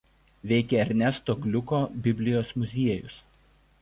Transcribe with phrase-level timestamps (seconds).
[0.51, 3.21] Veikia Ernesto Gliuko Biblijos muziejus.